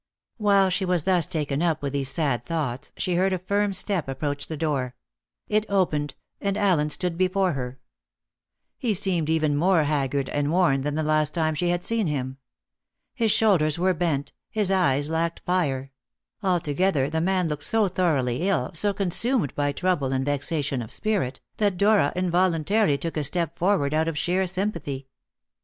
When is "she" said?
0.71-0.83, 2.97-3.13, 11.53-11.69